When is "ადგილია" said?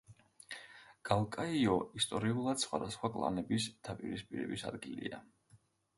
4.71-5.25